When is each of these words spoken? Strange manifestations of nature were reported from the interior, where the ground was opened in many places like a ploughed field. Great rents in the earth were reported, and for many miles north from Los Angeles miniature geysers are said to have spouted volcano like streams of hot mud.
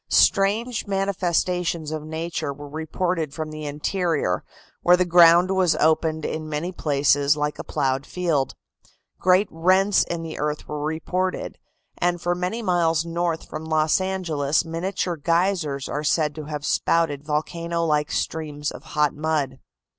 Strange 0.09 0.87
manifestations 0.87 1.91
of 1.91 2.01
nature 2.01 2.51
were 2.51 2.67
reported 2.67 3.35
from 3.35 3.51
the 3.51 3.67
interior, 3.67 4.43
where 4.81 4.97
the 4.97 5.05
ground 5.05 5.51
was 5.51 5.75
opened 5.75 6.25
in 6.25 6.49
many 6.49 6.71
places 6.71 7.37
like 7.37 7.59
a 7.59 7.63
ploughed 7.63 8.03
field. 8.03 8.55
Great 9.19 9.47
rents 9.51 10.01
in 10.05 10.23
the 10.23 10.39
earth 10.39 10.67
were 10.67 10.83
reported, 10.83 11.59
and 11.99 12.19
for 12.19 12.33
many 12.33 12.63
miles 12.63 13.05
north 13.05 13.47
from 13.47 13.63
Los 13.65 14.01
Angeles 14.01 14.65
miniature 14.65 15.17
geysers 15.17 15.87
are 15.87 16.03
said 16.03 16.33
to 16.33 16.45
have 16.45 16.65
spouted 16.65 17.23
volcano 17.23 17.85
like 17.85 18.09
streams 18.11 18.71
of 18.71 18.81
hot 18.97 19.13
mud. 19.13 19.59